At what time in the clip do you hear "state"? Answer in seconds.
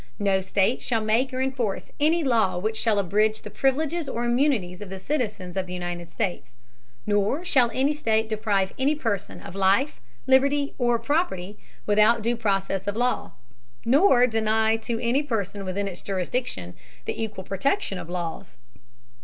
0.41-0.81, 7.93-8.27